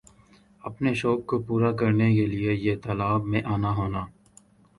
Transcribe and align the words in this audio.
اپنا 0.67 0.91
شوق 0.99 1.19
کوپورا 1.29 1.71
کرنا 1.79 2.07
کا 2.15 2.25
لئے 2.31 2.53
یِہ 2.63 2.73
تالاب 2.83 3.21
میں 3.31 3.41
آنا 3.53 3.71
ہونا 3.77 4.01